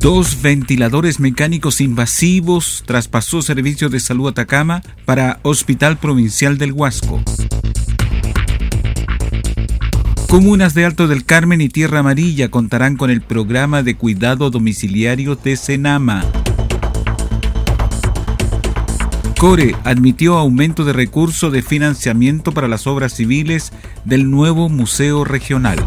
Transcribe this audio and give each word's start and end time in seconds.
Dos 0.00 0.42
ventiladores 0.42 1.18
mecánicos 1.18 1.80
invasivos 1.80 2.84
traspasó 2.86 3.42
Servicio 3.42 3.88
de 3.88 3.98
Salud 3.98 4.28
Atacama 4.28 4.80
para 5.04 5.40
Hospital 5.42 5.98
Provincial 5.98 6.56
del 6.56 6.72
Huasco. 6.72 7.20
Comunas 10.28 10.74
de 10.74 10.84
Alto 10.84 11.08
del 11.08 11.24
Carmen 11.24 11.60
y 11.60 11.68
Tierra 11.68 11.98
Amarilla 11.98 12.48
contarán 12.48 12.96
con 12.96 13.10
el 13.10 13.22
programa 13.22 13.82
de 13.82 13.96
cuidado 13.96 14.50
domiciliario 14.50 15.34
de 15.34 15.56
Senama. 15.56 16.24
Core 19.36 19.74
admitió 19.82 20.36
aumento 20.38 20.84
de 20.84 20.92
recursos 20.92 21.52
de 21.52 21.62
financiamiento 21.62 22.52
para 22.52 22.68
las 22.68 22.86
obras 22.86 23.14
civiles 23.14 23.72
del 24.04 24.30
nuevo 24.30 24.68
Museo 24.68 25.24
Regional. 25.24 25.78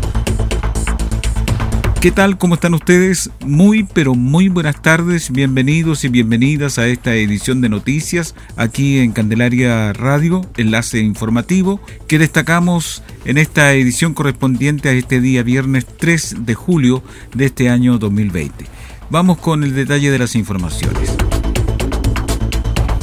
¿Qué 2.01 2.09
tal? 2.09 2.39
¿Cómo 2.39 2.55
están 2.55 2.73
ustedes? 2.73 3.29
Muy, 3.45 3.83
pero 3.83 4.15
muy 4.15 4.49
buenas 4.49 4.81
tardes. 4.81 5.29
Bienvenidos 5.29 6.03
y 6.03 6.07
bienvenidas 6.09 6.79
a 6.79 6.87
esta 6.87 7.13
edición 7.13 7.61
de 7.61 7.69
noticias 7.69 8.33
aquí 8.55 8.97
en 8.97 9.11
Candelaria 9.11 9.93
Radio, 9.93 10.41
enlace 10.57 10.97
informativo, 10.97 11.79
que 12.07 12.17
destacamos 12.17 13.03
en 13.23 13.37
esta 13.37 13.71
edición 13.73 14.15
correspondiente 14.15 14.89
a 14.89 14.93
este 14.93 15.21
día 15.21 15.43
viernes 15.43 15.85
3 15.85 16.37
de 16.39 16.55
julio 16.55 17.03
de 17.35 17.45
este 17.45 17.69
año 17.69 17.99
2020. 17.99 18.65
Vamos 19.11 19.37
con 19.37 19.63
el 19.63 19.75
detalle 19.75 20.09
de 20.09 20.17
las 20.17 20.35
informaciones. 20.35 21.20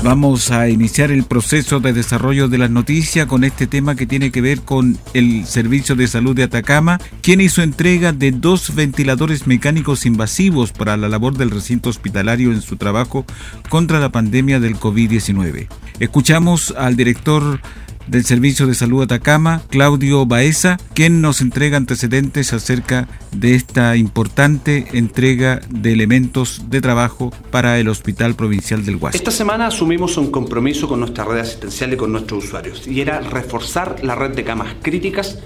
Vamos 0.05 0.53
a 0.53 0.69
iniciar 0.69 1.11
el 1.11 1.25
proceso 1.25 1.81
de 1.81 1.93
desarrollo 1.93 2.47
de 2.47 2.57
las 2.57 2.71
noticias 2.71 3.27
con 3.27 3.43
este 3.43 3.67
tema 3.67 3.97
que 3.97 4.07
tiene 4.07 4.31
que 4.31 4.41
ver 4.41 4.61
con 4.61 4.97
el 5.13 5.45
Servicio 5.45 5.97
de 5.97 6.07
Salud 6.07 6.37
de 6.37 6.45
Atacama, 6.45 7.01
quien 7.21 7.41
hizo 7.41 7.63
entrega 7.63 8.13
de 8.13 8.31
dos 8.31 8.77
ventiladores 8.77 9.49
mecánicos 9.49 10.07
invasivos 10.07 10.71
para 10.71 10.97
la 10.97 11.09
labor 11.09 11.37
del 11.37 11.51
recinto 11.51 11.91
hospitalario 11.91 12.53
en 12.53 12.63
su 12.63 12.77
trabajo 12.77 13.25
contra 13.69 13.99
la 13.99 14.11
pandemia 14.11 14.61
del 14.61 14.77
COVID-19. 14.77 15.67
Escuchamos 15.99 16.73
al 16.79 16.95
director 16.95 17.61
del 18.09 18.25
Servicio 18.25 18.67
de 18.67 18.75
Salud 18.75 19.03
Atacama, 19.03 19.63
Claudio 19.69 20.27
Baeza, 20.27 20.79
quien 20.95 21.21
nos 21.21 21.41
entrega 21.41 21.77
antecedentes 21.77 22.53
acerca 22.53 23.09
de 23.33 23.55
esta 23.55 23.97
importante 23.97 24.87
entrega 24.93 25.61
de 25.71 25.93
elementos 25.93 26.63
de 26.71 26.81
trabajo 26.81 27.33
para 27.51 27.79
el 27.79 27.89
Hospital 27.89 28.35
Provincial 28.35 28.85
del 28.85 28.97
Huasco. 28.97 29.17
Esta 29.17 29.31
semana 29.31 29.67
asumimos 29.67 30.17
un 30.17 30.31
compromiso 30.31 30.89
con 30.89 31.01
nuestra 31.01 31.25
red 31.25 31.39
asistencial 31.39 31.93
y 31.93 31.97
con 31.97 32.13
nuestros 32.13 32.45
usuarios, 32.45 32.87
y 32.87 33.01
era 33.01 33.21
reforzar 33.21 33.97
la 34.03 34.15
red 34.15 34.35
de 34.35 34.45
camas 34.45 34.75
críticas 34.83 35.39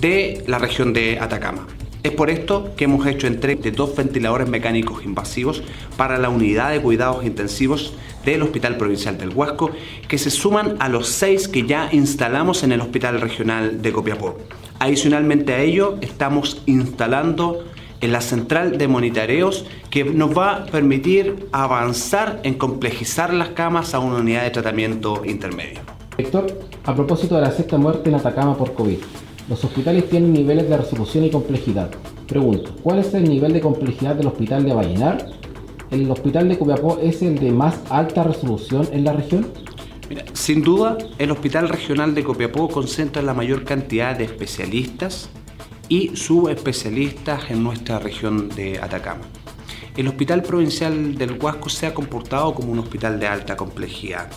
de 0.00 0.44
la 0.46 0.58
región 0.58 0.92
de 0.92 1.18
Atacama. 1.20 1.66
Es 2.06 2.12
por 2.12 2.30
esto 2.30 2.70
que 2.76 2.84
hemos 2.84 3.04
hecho 3.04 3.26
entrega 3.26 3.60
de 3.60 3.72
dos 3.72 3.96
ventiladores 3.96 4.48
mecánicos 4.48 5.04
invasivos 5.04 5.64
para 5.96 6.18
la 6.18 6.28
unidad 6.28 6.70
de 6.70 6.80
cuidados 6.80 7.24
intensivos 7.24 7.94
del 8.24 8.42
Hospital 8.42 8.76
Provincial 8.76 9.18
del 9.18 9.30
Huasco, 9.30 9.72
que 10.06 10.16
se 10.16 10.30
suman 10.30 10.76
a 10.78 10.88
los 10.88 11.08
seis 11.08 11.48
que 11.48 11.66
ya 11.66 11.88
instalamos 11.90 12.62
en 12.62 12.70
el 12.70 12.80
Hospital 12.80 13.20
Regional 13.20 13.82
de 13.82 13.90
Copiapó. 13.90 14.38
Adicionalmente 14.78 15.52
a 15.52 15.58
ello, 15.58 15.96
estamos 16.00 16.62
instalando 16.66 17.64
en 18.00 18.12
la 18.12 18.20
central 18.20 18.78
de 18.78 18.86
monitoreos 18.86 19.66
que 19.90 20.04
nos 20.04 20.30
va 20.30 20.58
a 20.58 20.66
permitir 20.66 21.48
avanzar 21.50 22.38
en 22.44 22.54
complejizar 22.54 23.34
las 23.34 23.48
camas 23.48 23.94
a 23.94 23.98
una 23.98 24.18
unidad 24.18 24.44
de 24.44 24.50
tratamiento 24.50 25.24
intermedio. 25.24 25.80
Director, 26.16 26.46
a 26.84 26.94
propósito 26.94 27.34
de 27.34 27.40
la 27.40 27.50
sexta 27.50 27.76
muerte 27.78 28.10
en 28.10 28.14
Atacama 28.14 28.56
por 28.56 28.74
COVID, 28.74 28.98
los 29.48 29.64
hospitales 29.64 30.08
tienen 30.08 30.32
niveles 30.32 30.68
de 30.68 30.76
resolución 30.76 31.24
y 31.24 31.30
complejidad. 31.30 31.90
Pregunto, 32.26 32.74
¿cuál 32.82 32.98
es 32.98 33.14
el 33.14 33.28
nivel 33.28 33.52
de 33.52 33.60
complejidad 33.60 34.16
del 34.16 34.26
hospital 34.26 34.64
de 34.64 34.74
Vallenar 34.74 35.26
el 35.90 36.10
hospital 36.10 36.48
de 36.48 36.58
Copiapó 36.58 36.98
es 37.00 37.22
el 37.22 37.38
de 37.38 37.52
más 37.52 37.80
alta 37.90 38.24
resolución 38.24 38.88
en 38.92 39.04
la 39.04 39.12
región? 39.12 39.46
sin 40.34 40.62
duda, 40.62 40.98
el 41.18 41.32
Hospital 41.32 41.68
Regional 41.68 42.14
de 42.14 42.22
Copiapó 42.22 42.68
concentra 42.68 43.22
la 43.22 43.34
mayor 43.34 43.64
cantidad 43.64 44.16
de 44.16 44.24
especialistas 44.24 45.30
y 45.88 46.16
subespecialistas 46.16 47.50
en 47.50 47.64
nuestra 47.64 47.98
región 47.98 48.48
de 48.50 48.78
Atacama. 48.80 49.22
El 49.96 50.06
Hospital 50.08 50.42
Provincial 50.42 51.16
del 51.16 51.38
Huasco 51.40 51.68
se 51.68 51.86
ha 51.86 51.94
comportado 51.94 52.54
como 52.54 52.70
un 52.70 52.78
hospital 52.78 53.18
de 53.18 53.26
alta 53.26 53.56
complejidad. 53.56 54.30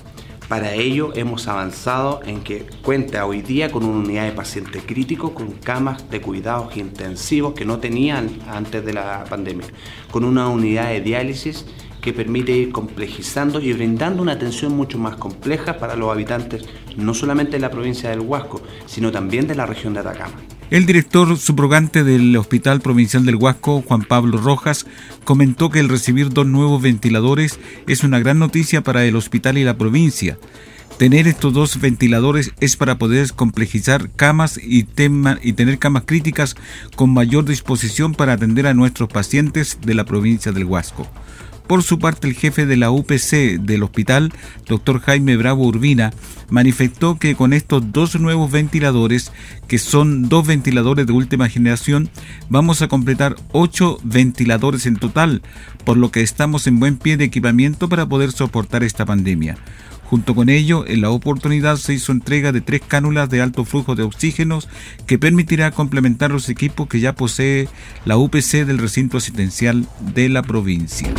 Para 0.50 0.74
ello 0.74 1.12
hemos 1.14 1.48
avanzado 1.48 2.22
en 2.26 2.42
que 2.42 2.66
cuenta 2.82 3.28
hoy 3.28 3.44
día 3.44 3.72
con 3.72 3.86
una 3.86 4.00
unidad 4.00 4.26
de 4.26 4.32
paciente 4.32 4.80
crítico 4.80 5.36
con 5.36 5.52
camas 5.52 6.10
de 6.10 6.22
cuidados 6.22 6.76
intensivos 6.76 7.54
que 7.54 7.66
no 7.66 7.78
tenían 7.78 8.32
antes 8.50 8.84
de 8.84 8.94
la 8.94 9.26
pandemia, 9.30 9.68
con 10.10 10.24
una 10.24 10.50
unidad 10.50 10.90
de 10.90 11.02
diálisis 11.02 11.68
que 12.02 12.14
permite 12.14 12.52
ir 12.52 12.72
complejizando 12.72 13.62
y 13.62 13.74
brindando 13.74 14.24
una 14.24 14.32
atención 14.32 14.76
mucho 14.76 14.98
más 14.98 15.18
compleja 15.18 15.78
para 15.78 15.96
los 15.96 16.12
habitantes 16.12 16.66
no 16.98 17.14
solamente 17.14 17.52
de 17.52 17.60
la 17.60 17.70
provincia 17.70 18.10
del 18.10 18.22
Huasco, 18.22 18.60
sino 18.88 19.12
también 19.12 19.46
de 19.46 19.54
la 19.54 19.68
región 19.68 19.94
de 19.94 20.00
Atacama. 20.00 20.38
El 20.72 20.86
director 20.86 21.36
subrogante 21.36 22.04
del 22.04 22.38
Hospital 22.38 22.80
Provincial 22.80 23.26
del 23.26 23.38
Huasco, 23.38 23.82
Juan 23.82 24.04
Pablo 24.04 24.38
Rojas, 24.38 24.86
comentó 25.24 25.72
que 25.72 25.80
el 25.80 25.90
recibir 25.90 26.30
dos 26.30 26.46
nuevos 26.46 26.80
ventiladores 26.80 27.60
es 27.88 28.04
una 28.04 28.20
gran 28.20 28.38
noticia 28.38 28.84
para 28.84 29.04
el 29.04 29.16
hospital 29.16 29.58
y 29.58 29.64
la 29.64 29.78
provincia. 29.78 30.38
Tener 31.00 31.28
estos 31.28 31.54
dos 31.54 31.82
ventiladores 31.82 32.52
es 32.60 32.76
para 32.76 33.00
poder 33.00 33.34
complejizar 33.34 34.12
camas 34.12 34.60
y, 34.62 34.84
tener 34.84 35.80
camas 35.80 36.04
críticas 36.06 36.56
con 36.96 37.16
mayor 37.16 37.46
disposición 37.46 38.14
para 38.14 38.34
atender 38.34 38.68
a 38.68 38.76
nuestros 38.76 39.10
pacientes 39.10 39.80
de 39.82 39.96
la 39.96 40.06
provincia 40.06 40.52
del 40.52 40.66
Huasco. 40.66 41.08
Por 41.70 41.84
su 41.84 42.00
parte, 42.00 42.28
el 42.28 42.34
jefe 42.34 42.66
de 42.66 42.78
la 42.78 42.90
UPC 42.90 43.60
del 43.62 43.84
hospital, 43.84 44.34
doctor 44.66 45.02
Jaime 45.02 45.38
Bravo 45.38 45.68
Urbina, 45.68 46.12
manifestó 46.50 47.20
que 47.20 47.36
con 47.36 47.54
estos 47.54 47.92
dos 47.92 48.20
nuevos 48.20 48.52
ventiladores, 48.52 49.32
que 49.68 49.78
son 49.78 50.30
dos 50.30 50.48
ventiladores 50.48 51.06
de 51.06 51.14
última 51.14 51.48
generación, 51.48 52.10
vamos 52.50 52.82
a 52.82 52.88
completar 52.88 53.36
ocho 53.52 54.00
ventiladores 54.02 54.88
en 54.88 54.96
total, 54.96 55.44
por 55.86 55.96
lo 55.96 56.10
que 56.10 56.24
estamos 56.24 56.66
en 56.66 56.80
buen 56.80 56.98
pie 56.98 57.18
de 57.18 57.26
equipamiento 57.26 57.88
para 57.88 58.08
poder 58.08 58.32
soportar 58.32 58.82
esta 58.82 59.06
pandemia. 59.06 59.56
Junto 60.06 60.34
con 60.34 60.50
ello, 60.50 60.88
en 60.88 61.02
la 61.02 61.12
oportunidad 61.12 61.78
se 61.78 61.94
hizo 61.94 62.12
entrega 62.12 62.52
de 62.52 62.62
tres 62.62 62.82
cánulas 62.82 63.30
de 63.30 63.44
alto 63.44 63.64
flujo 63.64 63.94
de 63.94 64.02
oxígenos 64.02 64.68
que 65.06 65.20
permitirá 65.20 65.70
complementar 65.70 66.32
los 66.32 66.50
equipos 66.50 66.88
que 66.88 67.00
ya 67.00 67.14
posee 67.14 67.70
la 68.06 68.18
UPC 68.18 68.66
del 68.66 68.80
recinto 68.80 69.18
asistencial 69.18 69.88
de 70.16 70.30
la 70.30 70.42
provincia. 70.42 71.14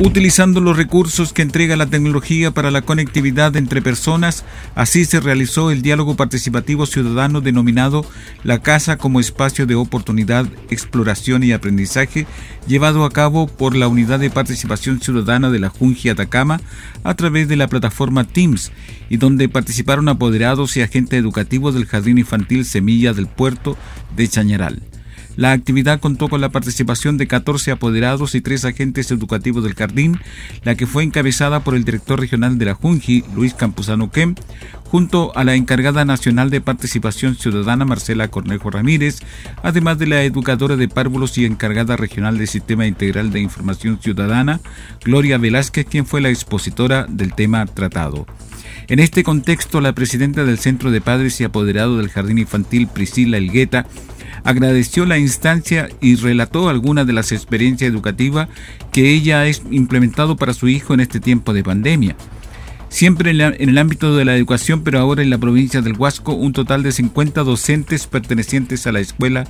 Utilizando 0.00 0.60
los 0.60 0.76
recursos 0.76 1.32
que 1.32 1.42
entrega 1.42 1.74
la 1.74 1.86
tecnología 1.86 2.52
para 2.52 2.70
la 2.70 2.82
conectividad 2.82 3.56
entre 3.56 3.82
personas, 3.82 4.44
así 4.76 5.04
se 5.04 5.18
realizó 5.18 5.72
el 5.72 5.82
diálogo 5.82 6.14
participativo 6.14 6.86
ciudadano 6.86 7.40
denominado 7.40 8.06
La 8.44 8.60
Casa 8.62 8.96
como 8.96 9.18
espacio 9.18 9.66
de 9.66 9.74
oportunidad, 9.74 10.46
exploración 10.70 11.42
y 11.42 11.50
aprendizaje, 11.50 12.28
llevado 12.68 13.04
a 13.04 13.10
cabo 13.10 13.48
por 13.48 13.74
la 13.74 13.88
Unidad 13.88 14.20
de 14.20 14.30
Participación 14.30 15.00
Ciudadana 15.00 15.50
de 15.50 15.58
la 15.58 15.68
Junji 15.68 16.10
Atacama 16.10 16.60
a 17.02 17.14
través 17.14 17.48
de 17.48 17.56
la 17.56 17.66
plataforma 17.66 18.22
Teams, 18.22 18.70
y 19.10 19.16
donde 19.16 19.48
participaron 19.48 20.08
apoderados 20.08 20.76
y 20.76 20.82
agentes 20.82 21.18
educativos 21.18 21.74
del 21.74 21.86
Jardín 21.86 22.18
Infantil 22.18 22.64
Semilla 22.64 23.14
del 23.14 23.26
Puerto 23.26 23.76
de 24.14 24.28
Chañaral. 24.28 24.80
La 25.38 25.52
actividad 25.52 26.00
contó 26.00 26.28
con 26.28 26.40
la 26.40 26.48
participación 26.48 27.16
de 27.16 27.28
14 27.28 27.70
apoderados 27.70 28.34
y 28.34 28.40
tres 28.40 28.64
agentes 28.64 29.12
educativos 29.12 29.62
del 29.62 29.76
jardín, 29.76 30.18
la 30.64 30.74
que 30.74 30.84
fue 30.84 31.04
encabezada 31.04 31.60
por 31.62 31.76
el 31.76 31.84
director 31.84 32.18
regional 32.18 32.58
de 32.58 32.64
la 32.64 32.74
Junji, 32.74 33.22
Luis 33.36 33.54
Campuzano 33.54 34.10
Kem, 34.10 34.34
junto 34.82 35.30
a 35.36 35.44
la 35.44 35.54
encargada 35.54 36.04
nacional 36.04 36.50
de 36.50 36.60
participación 36.60 37.36
ciudadana 37.36 37.84
Marcela 37.84 38.26
Cornejo 38.26 38.68
Ramírez, 38.68 39.20
además 39.62 40.00
de 40.00 40.08
la 40.08 40.24
educadora 40.24 40.74
de 40.74 40.88
párvulos 40.88 41.38
y 41.38 41.44
encargada 41.44 41.96
regional 41.96 42.36
del 42.36 42.48
Sistema 42.48 42.88
Integral 42.88 43.30
de 43.30 43.38
Información 43.38 44.00
Ciudadana, 44.02 44.60
Gloria 45.04 45.38
Velázquez, 45.38 45.86
quien 45.86 46.04
fue 46.04 46.20
la 46.20 46.30
expositora 46.30 47.06
del 47.08 47.32
tema 47.32 47.64
tratado. 47.66 48.26
En 48.88 48.98
este 48.98 49.22
contexto, 49.22 49.80
la 49.80 49.92
presidenta 49.92 50.44
del 50.44 50.58
Centro 50.58 50.90
de 50.90 51.00
Padres 51.00 51.40
y 51.40 51.44
Apoderado 51.44 51.98
del 51.98 52.08
Jardín 52.08 52.38
Infantil, 52.38 52.88
Priscila 52.88 53.36
Elgueta, 53.36 53.86
agradeció 54.48 55.04
la 55.04 55.18
instancia 55.18 55.90
y 56.00 56.16
relató 56.16 56.70
algunas 56.70 57.06
de 57.06 57.12
las 57.12 57.32
experiencias 57.32 57.90
educativas 57.90 58.48
que 58.92 59.12
ella 59.12 59.42
ha 59.42 59.48
implementado 59.70 60.36
para 60.36 60.54
su 60.54 60.68
hijo 60.68 60.94
en 60.94 61.00
este 61.00 61.20
tiempo 61.20 61.52
de 61.52 61.62
pandemia. 61.62 62.16
Siempre 62.88 63.30
en, 63.32 63.40
el 63.42 63.76
ámbito 63.76 64.16
de 64.16 64.24
la 64.24 64.34
educación, 64.34 64.84
pero 64.84 65.00
ahora 65.00 65.22
en 65.22 65.28
la 65.28 65.36
provincia 65.36 65.82
del 65.82 65.98
Huasco, 65.98 66.32
un 66.32 66.54
total 66.54 66.82
de 66.82 66.92
50 66.92 67.42
docentes 67.42 68.06
pertenecientes 68.06 68.86
a 68.86 68.92
la 68.92 69.00
escuela 69.00 69.44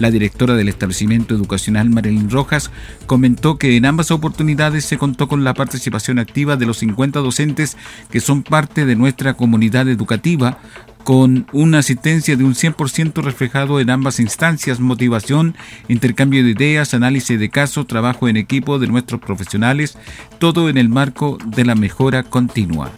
La 0.00 0.10
directora 0.10 0.54
del 0.54 0.70
establecimiento 0.70 1.34
educacional 1.34 1.90
Marilyn 1.90 2.30
Rojas 2.30 2.70
comentó 3.04 3.58
que 3.58 3.76
en 3.76 3.84
ambas 3.84 4.10
oportunidades 4.10 4.86
se 4.86 4.96
contó 4.96 5.28
con 5.28 5.44
la 5.44 5.52
participación 5.52 6.18
activa 6.18 6.56
de 6.56 6.64
los 6.64 6.78
50 6.78 7.20
docentes 7.20 7.76
que 8.10 8.20
son 8.20 8.42
parte 8.42 8.86
de 8.86 8.96
nuestra 8.96 9.34
comunidad 9.34 9.90
educativa, 9.90 10.56
con 11.04 11.46
una 11.52 11.80
asistencia 11.80 12.34
de 12.34 12.44
un 12.44 12.54
100% 12.54 13.22
reflejado 13.22 13.78
en 13.78 13.90
ambas 13.90 14.20
instancias, 14.20 14.80
motivación, 14.80 15.54
intercambio 15.88 16.44
de 16.44 16.52
ideas, 16.52 16.94
análisis 16.94 17.38
de 17.38 17.50
casos, 17.50 17.86
trabajo 17.86 18.26
en 18.26 18.38
equipo 18.38 18.78
de 18.78 18.86
nuestros 18.86 19.20
profesionales, 19.20 19.98
todo 20.38 20.70
en 20.70 20.78
el 20.78 20.88
marco 20.88 21.36
de 21.44 21.66
la 21.66 21.74
mejora 21.74 22.22
continua. 22.22 22.90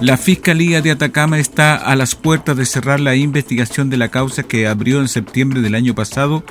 La 0.00 0.16
Fiscalía 0.16 0.80
de 0.80 0.92
Atacama 0.92 1.38
está 1.38 1.76
a 1.76 1.94
las 1.94 2.14
puertas 2.14 2.56
de 2.56 2.64
cerrar 2.64 3.00
la 3.00 3.16
investigación 3.16 3.90
de 3.90 3.98
la 3.98 4.08
causa 4.08 4.42
que 4.42 4.66
abrió 4.66 4.98
en 4.98 5.08
septiembre 5.08 5.60
del 5.60 5.74
año 5.74 5.94
pasado, 5.94 6.42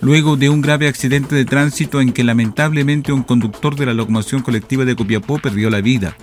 luego 0.00 0.36
de 0.36 0.48
un 0.48 0.60
grave 0.60 0.88
accidente 0.88 1.36
de 1.36 1.44
tránsito 1.44 2.00
en 2.00 2.12
que 2.12 2.24
lamentablemente 2.24 3.12
un 3.12 3.22
conductor 3.22 3.76
de 3.76 3.86
la 3.86 3.94
locomoción 3.94 4.42
colectiva 4.42 4.84
de 4.84 4.96
Copiapó 4.96 5.38
perdió 5.38 5.70
la 5.70 5.80
vida. 5.80 6.16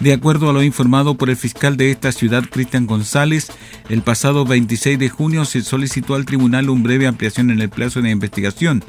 De 0.00 0.12
acuerdo 0.12 0.50
a 0.50 0.52
lo 0.52 0.62
informado 0.62 1.14
por 1.14 1.30
el 1.30 1.36
fiscal 1.36 1.76
de 1.76 1.90
esta 1.90 2.10
ciudad, 2.10 2.44
Cristian 2.50 2.86
González, 2.86 3.48
el 3.88 4.02
pasado 4.02 4.44
26 4.44 4.98
de 4.98 5.08
junio 5.08 5.44
se 5.44 5.62
solicitó 5.62 6.14
al 6.14 6.26
tribunal 6.26 6.68
un 6.68 6.82
breve 6.82 7.06
ampliación 7.06 7.50
en 7.50 7.60
el 7.60 7.70
plazo 7.70 8.02
de 8.02 8.10
investigación. 8.10 8.84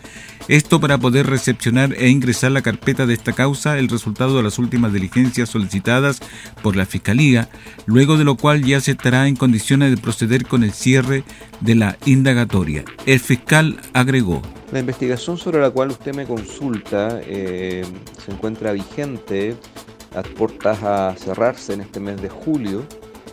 Esto 0.48 0.80
para 0.80 0.98
poder 0.98 1.28
recepcionar 1.28 1.94
e 1.94 2.10
ingresar 2.10 2.52
la 2.52 2.62
carpeta 2.62 3.06
de 3.06 3.14
esta 3.14 3.34
causa, 3.34 3.78
el 3.78 3.88
resultado 3.88 4.36
de 4.38 4.44
las 4.44 4.60
últimas 4.60 4.94
diligencias 4.94 5.50
solicitadas 5.50 6.20
por 6.62 6.76
la 6.76 6.86
Fiscalía, 6.86 7.50
luego 7.86 8.18
de 8.18 8.26
lo 8.26 8.36
cual 8.36 8.64
ya 8.64 8.80
se 8.82 8.92
estará 8.92 9.28
en 9.28 9.36
condiciones 9.36 9.92
de 9.92 9.98
proceder 9.98 10.46
con 10.46 10.64
el 10.64 10.72
cierre 10.72 11.24
de 11.62 11.76
la 11.76 11.98
indagatoria. 12.06 12.84
El 13.06 13.20
fiscal 13.20 13.80
agregó. 13.94 14.42
La 14.72 14.80
investigación 14.80 15.38
sobre 15.38 15.62
la 15.62 15.70
cual 15.70 15.92
usted 15.92 16.16
me 16.16 16.26
consulta 16.26 17.22
eh, 17.24 17.84
se 18.24 18.32
encuentra 18.32 18.72
vigente 18.72 19.56
las 20.16 20.28
puertas 20.30 20.82
a 20.82 21.14
cerrarse 21.18 21.74
en 21.74 21.82
este 21.82 22.00
mes 22.00 22.22
de 22.22 22.30
julio. 22.30 22.86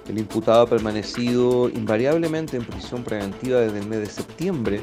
El 0.08 0.18
imputado 0.18 0.62
ha 0.62 0.66
permanecido 0.66 1.68
invariablemente 1.68 2.56
en 2.56 2.64
prisión 2.64 3.04
preventiva 3.04 3.60
desde 3.60 3.78
el 3.78 3.86
mes 3.86 4.00
de 4.00 4.06
septiembre 4.06 4.80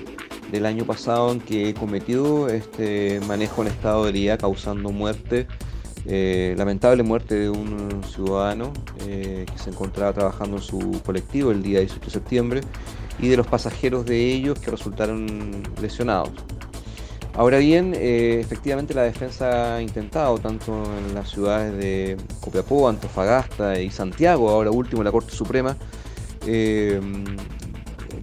del 0.50 0.66
año 0.66 0.86
pasado 0.86 1.34
en 1.34 1.42
que 1.42 1.74
cometió 1.74 2.48
este 2.48 3.20
manejo 3.28 3.62
en 3.62 3.68
estado 3.68 4.04
de 4.06 4.10
herida 4.12 4.38
causando 4.38 4.92
muerte, 4.92 5.46
eh, 6.06 6.56
lamentable 6.58 7.04
muerte 7.04 7.36
de 7.36 7.50
un 7.50 8.02
ciudadano 8.06 8.72
eh, 9.06 9.46
que 9.52 9.58
se 9.60 9.70
encontraba 9.70 10.14
trabajando 10.14 10.56
en 10.56 10.64
su 10.64 11.02
colectivo 11.06 11.52
el 11.52 11.62
día 11.62 11.80
18 11.82 12.06
de 12.06 12.12
septiembre 12.12 12.62
y 13.20 13.28
de 13.28 13.36
los 13.36 13.46
pasajeros 13.46 14.06
de 14.06 14.34
ellos 14.34 14.58
que 14.58 14.72
resultaron 14.72 15.64
lesionados. 15.82 16.32
Ahora 17.40 17.58
bien, 17.60 17.94
eh, 17.96 18.42
efectivamente 18.42 18.94
la 18.94 19.04
defensa 19.04 19.78
ha 19.78 19.82
intentado, 19.82 20.40
tanto 20.40 20.84
en 20.98 21.16
las 21.16 21.30
ciudades 21.30 21.74
de 21.78 22.18
Copiapó, 22.42 22.90
Antofagasta 22.90 23.80
y 23.80 23.90
Santiago, 23.92 24.50
ahora 24.50 24.72
último 24.72 25.04
en 25.04 25.06
la 25.06 25.12
Corte 25.14 25.32
Suprema, 25.32 25.78
eh, 26.46 27.00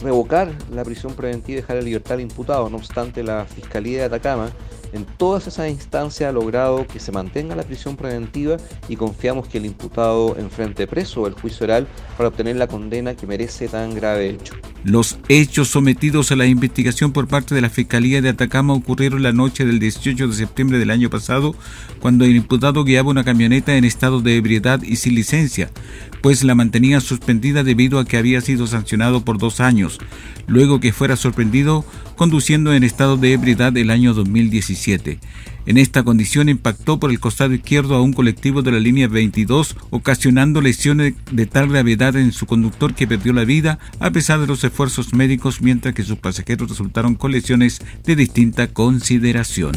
revocar 0.00 0.52
la 0.70 0.84
prisión 0.84 1.14
preventiva 1.14 1.54
y 1.54 1.60
dejar 1.62 1.76
la 1.76 1.82
libertad 1.82 2.12
al 2.12 2.20
imputado. 2.20 2.68
No 2.68 2.76
obstante, 2.76 3.22
la 3.22 3.46
Fiscalía 3.46 4.00
de 4.00 4.04
Atacama 4.04 4.50
en 4.92 5.04
todas 5.04 5.46
esas 5.46 5.70
instancias 5.70 6.28
ha 6.28 6.32
logrado 6.32 6.86
que 6.86 7.00
se 7.00 7.12
mantenga 7.12 7.56
la 7.56 7.62
prisión 7.62 7.96
preventiva 7.96 8.56
y 8.88 8.96
confiamos 8.96 9.48
que 9.48 9.58
el 9.58 9.66
imputado 9.66 10.36
enfrente 10.38 10.86
preso 10.86 11.26
el 11.26 11.34
juicio 11.34 11.64
oral 11.64 11.86
para 12.16 12.28
obtener 12.28 12.56
la 12.56 12.66
condena 12.66 13.14
que 13.14 13.26
merece 13.26 13.68
tan 13.68 13.94
grave 13.94 14.30
hecho. 14.30 14.54
Los 14.84 15.18
hechos 15.28 15.68
sometidos 15.68 16.30
a 16.30 16.36
la 16.36 16.46
investigación 16.46 17.12
por 17.12 17.26
parte 17.26 17.54
de 17.54 17.60
la 17.60 17.70
Fiscalía 17.70 18.22
de 18.22 18.28
Atacama 18.28 18.74
ocurrieron 18.74 19.22
la 19.22 19.32
noche 19.32 19.64
del 19.64 19.78
18 19.78 20.28
de 20.28 20.34
septiembre 20.34 20.78
del 20.78 20.90
año 20.90 21.10
pasado, 21.10 21.54
cuando 22.00 22.24
el 22.24 22.36
imputado 22.36 22.84
guiaba 22.84 23.10
una 23.10 23.24
camioneta 23.24 23.76
en 23.76 23.84
estado 23.84 24.20
de 24.20 24.36
ebriedad 24.36 24.80
y 24.82 24.96
sin 24.96 25.14
licencia, 25.14 25.70
pues 26.22 26.44
la 26.44 26.54
mantenía 26.54 27.00
suspendida 27.00 27.64
debido 27.64 27.98
a 27.98 28.04
que 28.04 28.16
había 28.16 28.40
sido 28.40 28.66
sancionado 28.66 29.24
por 29.24 29.38
dos 29.38 29.60
años, 29.60 29.98
luego 30.46 30.80
que 30.80 30.92
fuera 30.92 31.16
sorprendido 31.16 31.84
conduciendo 32.16 32.74
en 32.74 32.82
estado 32.82 33.16
de 33.16 33.32
ebriedad 33.32 33.76
el 33.76 33.90
año 33.90 34.14
2017. 34.14 35.20
En 35.66 35.78
esta 35.78 36.04
condición 36.04 36.48
impactó 36.48 37.00
por 37.00 37.10
el 37.10 37.18
costado 37.18 37.52
izquierdo 37.52 37.96
a 37.96 38.00
un 38.00 38.12
colectivo 38.12 38.62
de 38.62 38.70
la 38.72 38.78
línea 38.78 39.08
22, 39.08 39.76
ocasionando 39.90 40.60
lesiones 40.60 41.14
de 41.30 41.46
tal 41.46 41.68
gravedad 41.68 42.14
en 42.16 42.32
su 42.32 42.46
conductor 42.46 42.94
que 42.94 43.08
perdió 43.08 43.32
la 43.32 43.44
vida 43.44 43.78
a 43.98 44.10
pesar 44.10 44.40
de 44.40 44.46
los 44.46 44.62
esfuerzos 44.62 45.12
médicos, 45.12 45.60
mientras 45.60 45.94
que 45.94 46.04
sus 46.04 46.18
pasajeros 46.18 46.68
resultaron 46.68 47.16
con 47.16 47.32
lesiones 47.32 47.80
de 48.04 48.14
distinta 48.14 48.68
consideración. 48.68 49.72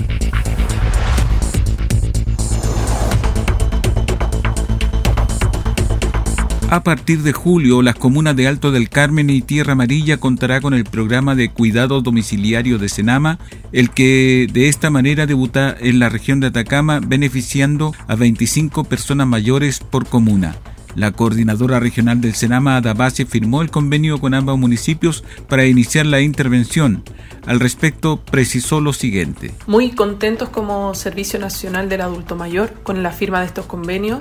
A 6.72 6.84
partir 6.84 7.24
de 7.24 7.34
julio, 7.34 7.82
las 7.82 7.96
comunas 7.96 8.36
de 8.36 8.48
Alto 8.48 8.72
del 8.72 8.90
Carmen 8.90 9.32
y 9.32 9.42
Tierra 9.42 9.74
Amarilla 9.74 10.18
contará 10.18 10.62
con 10.62 10.76
el 10.76 10.84
programa 10.84 11.34
de 11.34 11.50
cuidado 11.50 12.02
domiciliario 12.02 12.78
de 12.78 12.90
Senama, 12.90 13.40
el 13.72 13.90
que 13.90 14.48
de 14.54 14.68
esta 14.68 14.92
manera 14.92 15.26
debuta 15.26 15.76
en 15.80 15.98
la 15.98 16.10
región 16.10 16.40
de 16.40 16.48
Atacama, 16.48 17.00
beneficiando 17.00 17.96
a 18.08 18.16
25 18.16 18.84
personas 18.84 19.26
mayores 19.26 19.80
por 19.80 20.06
comuna. 20.06 20.58
La 20.94 21.12
coordinadora 21.12 21.80
regional 21.80 22.22
del 22.22 22.36
Senama, 22.36 22.78
Adabase, 22.78 23.26
firmó 23.26 23.64
el 23.64 23.72
convenio 23.72 24.20
con 24.20 24.36
ambos 24.36 24.60
municipios 24.60 25.24
para 25.48 25.66
iniciar 25.66 26.06
la 26.06 26.22
intervención. 26.22 27.04
Al 27.50 27.60
respecto, 27.60 28.20
precisó 28.30 28.80
lo 28.80 28.94
siguiente. 28.94 29.52
Muy 29.66 29.90
contentos 29.90 30.50
como 30.50 30.94
Servicio 30.94 31.40
Nacional 31.40 31.90
del 31.90 32.02
Adulto 32.02 32.36
Mayor 32.36 32.72
con 32.84 33.02
la 33.02 33.12
firma 33.12 33.40
de 33.40 33.48
estos 33.48 33.66
convenios 33.66 34.20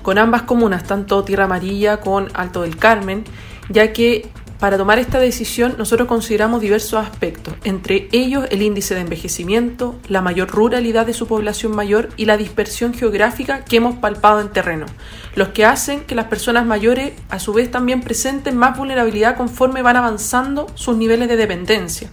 con 0.00 0.16
ambas 0.16 0.42
comunas, 0.44 0.84
tanto 0.84 1.22
Tierra 1.22 1.44
Amarilla 1.44 2.00
con 2.00 2.28
Alto 2.32 2.62
del 2.62 2.78
Carmen, 2.78 3.24
ya 3.68 3.92
que 3.92 4.30
para 4.60 4.78
tomar 4.78 4.98
esta 4.98 5.18
decisión 5.18 5.74
nosotros 5.76 6.08
consideramos 6.08 6.62
diversos 6.62 7.04
aspectos, 7.06 7.52
entre 7.64 8.08
ellos 8.12 8.46
el 8.50 8.62
índice 8.62 8.94
de 8.94 9.02
envejecimiento, 9.02 9.98
la 10.08 10.22
mayor 10.22 10.48
ruralidad 10.48 11.04
de 11.04 11.12
su 11.12 11.26
población 11.26 11.76
mayor 11.76 12.08
y 12.16 12.24
la 12.24 12.38
dispersión 12.38 12.94
geográfica 12.94 13.62
que 13.62 13.76
hemos 13.76 13.96
palpado 13.96 14.40
en 14.40 14.50
terreno, 14.50 14.86
los 15.34 15.48
que 15.48 15.66
hacen 15.66 16.00
que 16.00 16.14
las 16.14 16.26
personas 16.26 16.64
mayores 16.64 17.12
a 17.28 17.38
su 17.40 17.52
vez 17.52 17.70
también 17.70 18.00
presenten 18.00 18.56
más 18.56 18.76
vulnerabilidad 18.78 19.36
conforme 19.36 19.82
van 19.82 19.96
avanzando 19.96 20.66
sus 20.76 20.96
niveles 20.96 21.28
de 21.28 21.36
dependencia. 21.36 22.10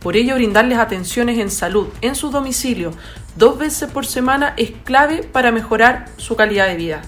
Por 0.00 0.16
ello, 0.16 0.34
brindarles 0.34 0.78
atenciones 0.78 1.38
en 1.38 1.50
salud 1.50 1.88
en 2.00 2.14
su 2.14 2.30
domicilio, 2.30 2.92
dos 3.36 3.58
veces 3.58 3.90
por 3.90 4.06
semana 4.06 4.54
es 4.56 4.72
clave 4.84 5.22
para 5.22 5.52
mejorar 5.52 6.06
su 6.16 6.36
calidad 6.36 6.66
de 6.66 6.76
vida. 6.76 7.02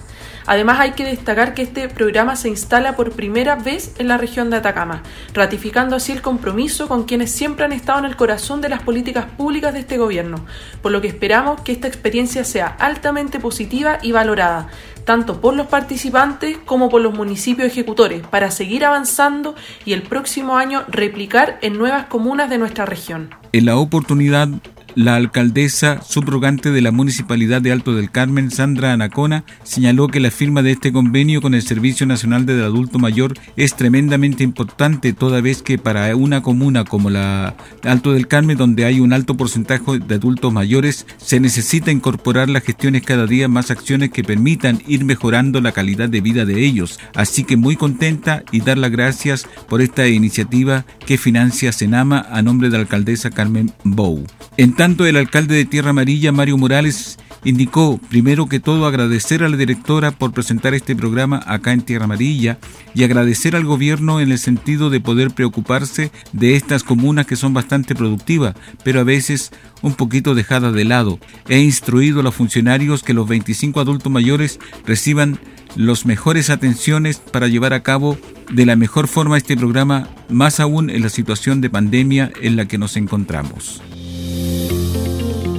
Además 0.45 0.79
hay 0.79 0.91
que 0.91 1.05
destacar 1.05 1.53
que 1.53 1.61
este 1.61 1.89
programa 1.89 2.35
se 2.35 2.49
instala 2.49 2.95
por 2.95 3.11
primera 3.11 3.55
vez 3.55 3.93
en 3.97 4.07
la 4.07 4.17
región 4.17 4.49
de 4.49 4.57
Atacama, 4.57 5.03
ratificando 5.33 5.95
así 5.95 6.11
el 6.11 6.21
compromiso 6.21 6.87
con 6.87 7.03
quienes 7.03 7.31
siempre 7.31 7.65
han 7.65 7.71
estado 7.71 7.99
en 7.99 8.05
el 8.05 8.15
corazón 8.15 8.61
de 8.61 8.69
las 8.69 8.81
políticas 8.81 9.25
públicas 9.25 9.73
de 9.73 9.79
este 9.79 9.97
gobierno, 9.97 10.45
por 10.81 10.91
lo 10.91 11.01
que 11.01 11.07
esperamos 11.07 11.61
que 11.61 11.71
esta 11.71 11.87
experiencia 11.87 12.43
sea 12.43 12.67
altamente 12.67 13.39
positiva 13.39 13.99
y 14.01 14.11
valorada, 14.11 14.67
tanto 15.05 15.41
por 15.41 15.55
los 15.55 15.67
participantes 15.67 16.57
como 16.65 16.89
por 16.89 17.01
los 17.01 17.13
municipios 17.13 17.67
ejecutores, 17.67 18.25
para 18.27 18.51
seguir 18.51 18.85
avanzando 18.85 19.55
y 19.85 19.93
el 19.93 20.03
próximo 20.03 20.57
año 20.57 20.83
replicar 20.87 21.57
en 21.61 21.77
nuevas 21.77 22.05
comunas 22.05 22.49
de 22.49 22.57
nuestra 22.57 22.85
región. 22.85 23.29
En 23.51 23.65
la 23.65 23.77
oportunidad 23.77 24.49
la 24.95 25.15
alcaldesa 25.15 26.01
subrogante 26.01 26.71
de 26.71 26.81
la 26.81 26.91
Municipalidad 26.91 27.61
de 27.61 27.71
Alto 27.71 27.95
del 27.95 28.11
Carmen, 28.11 28.51
Sandra 28.51 28.93
Anacona, 28.93 29.43
señaló 29.63 30.07
que 30.07 30.19
la 30.19 30.31
firma 30.31 30.61
de 30.61 30.71
este 30.71 30.91
convenio 30.91 31.41
con 31.41 31.53
el 31.53 31.61
Servicio 31.61 32.05
Nacional 32.05 32.45
del 32.45 32.63
Adulto 32.63 32.99
Mayor 32.99 33.33
es 33.55 33.75
tremendamente 33.75 34.43
importante, 34.43 35.13
toda 35.13 35.41
vez 35.41 35.61
que 35.61 35.77
para 35.77 36.15
una 36.15 36.41
comuna 36.41 36.83
como 36.83 37.09
la 37.09 37.55
Alto 37.83 38.13
del 38.13 38.27
Carmen, 38.27 38.57
donde 38.57 38.85
hay 38.85 38.99
un 38.99 39.13
alto 39.13 39.35
porcentaje 39.35 39.99
de 39.99 40.15
adultos 40.15 40.53
mayores, 40.53 41.05
se 41.17 41.39
necesita 41.39 41.91
incorporar 41.91 42.49
las 42.49 42.63
gestiones 42.63 43.03
cada 43.03 43.25
día 43.25 43.47
más 43.47 43.71
acciones 43.71 44.11
que 44.11 44.23
permitan 44.23 44.81
ir 44.87 45.05
mejorando 45.05 45.61
la 45.61 45.71
calidad 45.71 46.09
de 46.09 46.21
vida 46.21 46.45
de 46.45 46.63
ellos. 46.65 46.99
Así 47.15 47.43
que 47.43 47.57
muy 47.57 47.75
contenta 47.75 48.43
y 48.51 48.61
dar 48.61 48.77
las 48.77 48.91
gracias 48.91 49.47
por 49.67 49.81
esta 49.81 50.07
iniciativa 50.07 50.85
que 51.05 51.17
financia 51.17 51.71
Senama 51.71 52.25
a 52.31 52.41
nombre 52.41 52.69
de 52.69 52.77
la 52.77 52.83
alcaldesa 52.83 53.29
Carmen 53.29 53.71
Bou. 53.83 54.25
En 54.57 54.73
tanto, 54.83 55.05
el 55.05 55.15
alcalde 55.15 55.55
de 55.55 55.63
Tierra 55.63 55.91
Amarilla, 55.91 56.33
Mario 56.33 56.57
Morales, 56.57 57.17
indicó 57.45 58.01
primero 58.09 58.47
que 58.47 58.59
todo 58.59 58.85
agradecer 58.85 59.41
a 59.41 59.47
la 59.47 59.55
directora 59.55 60.11
por 60.11 60.33
presentar 60.33 60.73
este 60.73 60.93
programa 60.93 61.41
acá 61.47 61.71
en 61.71 61.83
Tierra 61.83 62.03
Amarilla 62.03 62.59
y 62.93 63.05
agradecer 63.05 63.55
al 63.55 63.63
gobierno 63.63 64.19
en 64.19 64.33
el 64.33 64.39
sentido 64.39 64.89
de 64.89 64.99
poder 64.99 65.31
preocuparse 65.31 66.11
de 66.33 66.57
estas 66.57 66.83
comunas 66.83 67.25
que 67.25 67.37
son 67.37 67.53
bastante 67.53 67.95
productivas, 67.95 68.55
pero 68.83 68.99
a 68.99 69.05
veces 69.05 69.53
un 69.81 69.93
poquito 69.93 70.35
dejadas 70.35 70.73
de 70.73 70.83
lado. 70.83 71.17
He 71.47 71.59
instruido 71.59 72.19
a 72.19 72.23
los 72.23 72.35
funcionarios 72.35 73.03
que 73.03 73.13
los 73.13 73.25
25 73.25 73.79
adultos 73.79 74.11
mayores 74.11 74.59
reciban 74.85 75.39
las 75.77 76.05
mejores 76.05 76.49
atenciones 76.49 77.19
para 77.19 77.47
llevar 77.47 77.71
a 77.71 77.83
cabo 77.83 78.17
de 78.51 78.65
la 78.65 78.75
mejor 78.75 79.07
forma 79.07 79.37
este 79.37 79.55
programa, 79.55 80.09
más 80.27 80.59
aún 80.59 80.89
en 80.89 81.03
la 81.03 81.09
situación 81.09 81.61
de 81.61 81.69
pandemia 81.69 82.33
en 82.41 82.57
la 82.57 82.67
que 82.67 82.77
nos 82.77 82.97
encontramos. 82.97 83.81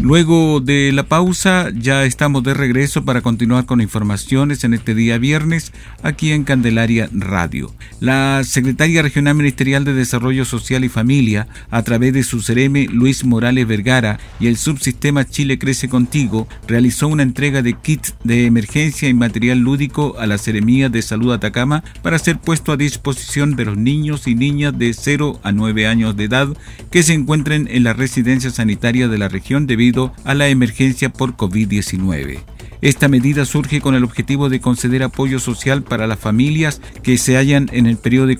Luego 0.00 0.60
de 0.60 0.92
la 0.92 1.08
pausa 1.08 1.70
ya 1.74 2.04
estamos 2.04 2.44
de 2.44 2.54
regreso 2.54 3.04
para 3.04 3.20
continuar 3.20 3.66
con 3.66 3.80
informaciones 3.80 4.62
en 4.62 4.72
este 4.72 4.94
día 4.94 5.18
viernes 5.18 5.72
aquí 6.04 6.30
en 6.30 6.44
Candelaria 6.44 7.08
Radio. 7.12 7.74
La 7.98 8.42
secretaria 8.44 9.02
regional 9.02 9.34
ministerial 9.34 9.84
de 9.84 9.94
Desarrollo 9.94 10.44
Social 10.44 10.84
y 10.84 10.88
Familia, 10.88 11.48
a 11.70 11.82
través 11.82 12.12
de 12.12 12.22
su 12.22 12.40
CEREME 12.40 12.86
Luis 12.86 13.24
Morales 13.24 13.66
Vergara 13.66 14.20
y 14.38 14.46
el 14.46 14.56
subsistema 14.56 15.24
Chile 15.24 15.58
Crece 15.58 15.88
Contigo, 15.88 16.46
realizó 16.68 17.08
una 17.08 17.24
entrega 17.24 17.60
de 17.60 17.72
kits 17.72 18.14
de 18.22 18.46
emergencia 18.46 19.08
y 19.08 19.14
material 19.14 19.58
lúdico 19.58 20.14
a 20.20 20.28
la 20.28 20.38
Seremía 20.38 20.88
de 20.88 21.02
Salud 21.02 21.32
Atacama 21.32 21.82
para 22.02 22.20
ser 22.20 22.38
puesto 22.38 22.70
a 22.70 22.76
disposición 22.76 23.56
de 23.56 23.64
los 23.64 23.76
niños 23.76 24.28
y 24.28 24.36
niñas 24.36 24.78
de 24.78 24.94
0 24.94 25.40
a 25.42 25.50
9 25.50 25.88
años 25.88 26.16
de 26.16 26.24
edad 26.24 26.48
que 26.92 27.02
se 27.02 27.14
encuentren 27.14 27.66
en 27.68 27.82
la 27.82 27.94
residencia 27.94 28.50
sanitaria 28.50 29.08
de 29.08 29.18
la 29.18 29.28
región 29.28 29.66
debido 29.66 29.87
a 30.24 30.34
la 30.34 30.48
emergencia 30.48 31.08
por 31.08 31.36
COVID-19. 31.36 32.40
Esta 32.80 33.08
medida 33.08 33.44
surge 33.44 33.80
con 33.80 33.96
el 33.96 34.04
objetivo 34.04 34.48
de 34.48 34.60
conceder 34.60 35.02
apoyo 35.02 35.40
social 35.40 35.82
para 35.82 36.06
las 36.06 36.18
familias 36.18 36.80
que 37.02 37.18
se 37.18 37.36
hallan 37.36 37.68
en 37.72 37.86
el 37.86 37.96
periodo 37.96 38.28
de 38.28 38.38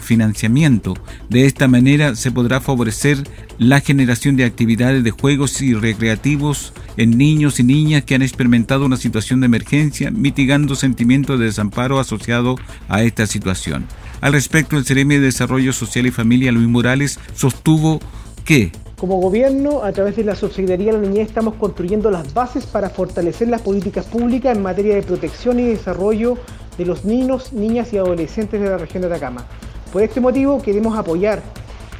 financiamiento. 0.00 0.94
De 1.28 1.44
esta 1.44 1.68
manera 1.68 2.14
se 2.14 2.30
podrá 2.30 2.60
favorecer 2.60 3.22
la 3.58 3.80
generación 3.80 4.36
de 4.36 4.44
actividades 4.44 5.04
de 5.04 5.10
juegos 5.10 5.60
y 5.60 5.74
recreativos 5.74 6.72
en 6.96 7.18
niños 7.18 7.60
y 7.60 7.64
niñas 7.64 8.04
que 8.04 8.14
han 8.14 8.22
experimentado 8.22 8.86
una 8.86 8.96
situación 8.96 9.40
de 9.40 9.46
emergencia, 9.46 10.10
mitigando 10.10 10.74
sentimientos 10.74 11.38
de 11.38 11.46
desamparo 11.46 12.00
asociado 12.00 12.56
a 12.88 13.02
esta 13.02 13.26
situación. 13.26 13.86
Al 14.22 14.32
respecto, 14.32 14.78
el 14.78 14.86
CEREMI 14.86 15.16
de 15.16 15.20
Desarrollo 15.20 15.74
Social 15.74 16.06
y 16.06 16.10
Familia, 16.10 16.50
Luis 16.50 16.68
Morales, 16.68 17.20
sostuvo 17.34 18.00
que 18.46 18.72
como 18.98 19.20
gobierno, 19.20 19.82
a 19.82 19.92
través 19.92 20.16
de 20.16 20.24
la 20.24 20.34
Subsecretaría 20.34 20.92
de 20.92 21.00
la 21.00 21.06
Niñez, 21.06 21.28
estamos 21.28 21.54
construyendo 21.54 22.10
las 22.10 22.32
bases 22.32 22.64
para 22.64 22.88
fortalecer 22.88 23.48
las 23.48 23.60
políticas 23.60 24.06
públicas 24.06 24.56
en 24.56 24.62
materia 24.62 24.94
de 24.94 25.02
protección 25.02 25.60
y 25.60 25.64
desarrollo 25.64 26.38
de 26.78 26.86
los 26.86 27.04
niños, 27.04 27.52
niñas 27.52 27.92
y 27.92 27.98
adolescentes 27.98 28.60
de 28.60 28.68
la 28.68 28.78
región 28.78 29.02
de 29.02 29.08
Atacama. 29.08 29.44
Por 29.92 30.02
este 30.02 30.20
motivo, 30.20 30.62
queremos 30.62 30.96
apoyar 30.98 31.42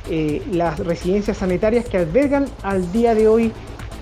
eh, 0.08 0.42
las 0.52 0.78
residencias 0.78 1.36
sanitarias 1.36 1.84
que 1.86 1.98
albergan 1.98 2.46
al 2.62 2.90
día 2.92 3.14
de 3.14 3.28
hoy 3.28 3.52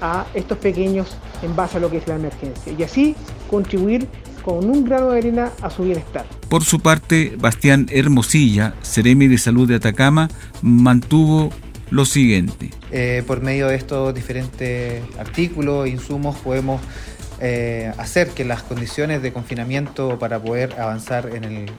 a 0.01 0.27
estos 0.35 0.59
pequeños 0.59 1.17
en 1.43 1.57
base 1.57 1.79
a 1.79 1.81
lo 1.81 1.91
que 1.91 1.97
es 1.99 2.07
la 2.07 2.17
emergencia 2.17 2.73
y 2.77 2.83
así 2.83 3.17
contribuir 3.51 4.07
con 4.45 4.69
un 4.69 4.85
grano 4.85 5.11
de 5.11 5.19
arena 5.19 5.51
a 5.63 5.71
su 5.71 5.85
bienestar. 5.85 6.27
Por 6.49 6.65
su 6.65 6.81
parte, 6.81 7.35
Bastián 7.39 7.87
Hermosilla, 7.91 8.75
Ceremi 8.83 9.27
de 9.27 9.39
Salud 9.39 9.67
de 9.67 9.77
Atacama, 9.77 10.29
mantuvo 10.61 11.51
lo 11.95 12.05
siguiente. 12.05 12.71
Eh, 12.91 13.23
por 13.25 13.41
medio 13.41 13.69
de 13.69 13.77
estos 13.77 14.13
diferentes 14.13 15.01
artículos, 15.17 15.87
e 15.87 15.91
insumos, 15.91 16.35
podemos 16.39 16.81
eh, 17.41 17.93
hacer 17.99 18.31
que 18.31 18.45
las 18.45 18.65
condiciones 18.65 19.23
de 19.23 19.33
confinamiento 19.33 20.19
para 20.19 20.41
poder 20.41 20.75
avanzar 20.81 21.31
en 21.33 21.45
el, 21.45 21.71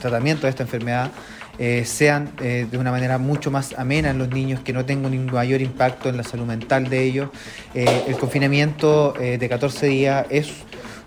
tratamiento 0.00 0.42
de 0.42 0.50
esta 0.50 0.64
enfermedad 0.64 1.12
eh, 1.60 1.84
sean 1.84 2.32
de 2.36 2.78
una 2.78 2.90
manera 2.90 3.18
mucho 3.18 3.52
más 3.52 3.74
amena 3.78 4.10
en 4.10 4.18
los 4.18 4.28
niños, 4.28 4.58
que 4.60 4.72
no 4.72 4.84
tengan 4.84 5.12
un 5.16 5.26
mayor 5.26 5.62
impacto 5.62 6.08
en 6.08 6.16
la 6.16 6.24
salud 6.24 6.44
mental 6.44 6.88
de 6.88 7.04
ellos. 7.04 7.28
el 7.74 8.16
confinamiento 8.16 9.12
de 9.12 9.48
14 9.48 9.86
días 9.86 10.26
es 10.30 10.52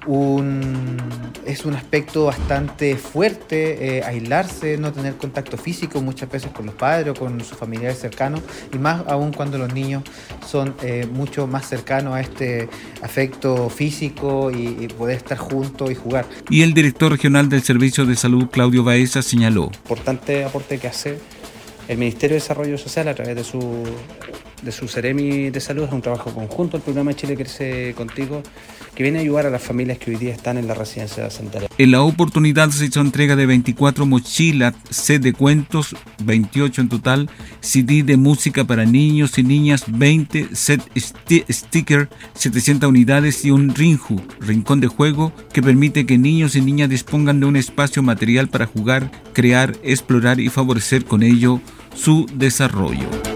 un, 0.07 0.97
es 1.45 1.65
un 1.65 1.75
aspecto 1.75 2.25
bastante 2.25 2.95
fuerte, 2.95 3.97
eh, 3.97 4.03
aislarse, 4.03 4.77
no 4.77 4.91
tener 4.91 5.15
contacto 5.15 5.57
físico 5.57 6.01
muchas 6.01 6.29
veces 6.29 6.51
con 6.51 6.65
los 6.65 6.75
padres 6.75 7.09
o 7.09 7.13
con 7.13 7.39
sus 7.41 7.57
familiares 7.57 7.99
cercanos, 7.99 8.41
y 8.73 8.77
más 8.77 9.03
aún 9.07 9.31
cuando 9.31 9.57
los 9.57 9.73
niños 9.73 10.03
son 10.47 10.75
eh, 10.81 11.07
mucho 11.11 11.47
más 11.47 11.67
cercanos 11.67 12.15
a 12.15 12.21
este 12.21 12.69
afecto 13.01 13.69
físico 13.69 14.51
y, 14.51 14.87
poder 14.91 15.17
estar 15.17 15.37
juntos 15.37 15.89
y 15.89 15.95
jugar. 15.95 16.25
Y 16.49 16.63
el 16.63 16.73
director 16.73 17.11
regional 17.11 17.49
del 17.49 17.63
Servicio 17.63 18.05
de 18.05 18.15
Salud, 18.15 18.47
Claudio 18.51 18.83
Baeza, 18.83 19.21
señaló. 19.21 19.71
Importante 19.73 20.43
aporte 20.43 20.77
que 20.79 20.87
hace 20.87 21.17
el 21.87 21.97
Ministerio 21.97 22.35
de 22.35 22.41
Desarrollo 22.41 22.77
Social 22.77 23.07
a 23.07 23.15
través 23.15 23.35
de 23.35 23.43
su 23.43 23.85
de 24.61 24.71
su 24.71 24.87
Ceremi 24.87 25.49
de 25.49 25.59
Salud 25.59 25.83
es 25.83 25.91
un 25.91 26.01
trabajo 26.01 26.33
conjunto, 26.33 26.77
el 26.77 26.83
programa 26.83 27.13
Chile 27.13 27.35
Crece 27.35 27.93
Contigo, 27.95 28.43
que 28.95 29.03
viene 29.03 29.19
a 29.19 29.21
ayudar 29.21 29.45
a 29.45 29.49
las 29.49 29.61
familias 29.61 29.97
que 29.97 30.11
hoy 30.11 30.17
día 30.17 30.33
están 30.33 30.57
en 30.57 30.67
la 30.67 30.73
residencia 30.73 31.29
sanitaria. 31.29 31.69
En 31.77 31.91
la 31.91 32.01
oportunidad 32.01 32.69
se 32.69 32.85
hizo 32.85 33.01
entrega 33.01 33.35
de 33.35 33.45
24 33.45 34.05
mochilas, 34.05 34.75
set 34.89 35.21
de 35.21 35.33
cuentos, 35.33 35.95
28 36.23 36.81
en 36.81 36.89
total, 36.89 37.29
CD 37.61 38.03
de 38.03 38.17
música 38.17 38.63
para 38.65 38.85
niños 38.85 39.37
y 39.37 39.43
niñas, 39.43 39.85
20 39.87 40.55
set 40.55 40.81
sticker, 40.95 42.09
700 42.33 42.89
unidades 42.89 43.43
y 43.45 43.51
un 43.51 43.73
rinju, 43.73 44.21
rincón 44.39 44.81
de 44.81 44.87
juego, 44.87 45.31
que 45.53 45.61
permite 45.61 46.05
que 46.05 46.17
niños 46.17 46.55
y 46.55 46.61
niñas 46.61 46.89
dispongan 46.89 47.39
de 47.39 47.45
un 47.45 47.55
espacio 47.55 48.03
material 48.03 48.49
para 48.49 48.65
jugar, 48.65 49.11
crear, 49.33 49.75
explorar 49.83 50.39
y 50.39 50.49
favorecer 50.49 51.05
con 51.05 51.23
ello 51.23 51.61
su 51.95 52.25
desarrollo. 52.35 53.30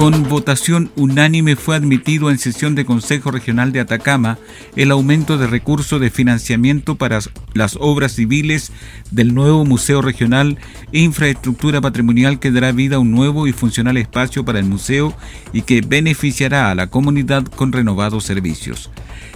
Con 0.00 0.26
votación 0.30 0.90
unánime 0.96 1.56
fue 1.56 1.76
admitido 1.76 2.30
en 2.30 2.38
sesión 2.38 2.74
de 2.74 2.86
Consejo 2.86 3.30
Regional 3.30 3.70
de 3.70 3.80
Atacama 3.80 4.38
el 4.74 4.92
aumento 4.92 5.36
de 5.36 5.46
recursos 5.46 6.00
de 6.00 6.08
financiamiento 6.08 6.94
para 6.94 7.18
las 7.52 7.76
obras 7.78 8.12
civiles 8.12 8.72
del 9.10 9.34
nuevo 9.34 9.66
Museo 9.66 10.00
Regional 10.00 10.56
e 10.92 11.00
Infraestructura 11.00 11.82
Patrimonial 11.82 12.38
que 12.38 12.50
dará 12.50 12.72
vida 12.72 12.96
a 12.96 13.00
un 13.00 13.10
nuevo 13.10 13.46
y 13.46 13.52
funcional 13.52 13.98
espacio 13.98 14.42
para 14.42 14.58
el 14.58 14.64
museo 14.64 15.14
y 15.52 15.62
que 15.62 15.82
beneficiará 15.82 16.70
a 16.70 16.74
la 16.74 16.86
comunidad 16.86 17.44
con 17.44 17.70
renovados 17.70 18.24
servicios. 18.24 18.90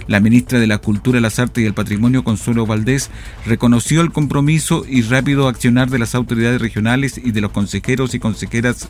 La 0.07 0.19
ministra 0.19 0.59
de 0.59 0.67
la 0.67 0.77
Cultura, 0.77 1.19
las 1.19 1.39
Artes 1.39 1.63
y 1.63 1.67
el 1.67 1.73
Patrimonio, 1.73 2.23
Consuelo 2.23 2.67
Valdés, 2.67 3.09
reconoció 3.45 4.01
el 4.01 4.11
compromiso 4.11 4.85
y 4.87 5.01
rápido 5.01 5.47
accionar 5.47 5.89
de 5.89 5.97
las 5.97 6.13
autoridades 6.13 6.61
regionales 6.61 7.19
y 7.23 7.31
de 7.31 7.41
los 7.41 7.51
consejeros 7.51 8.13
y 8.13 8.19
consejeras 8.19 8.89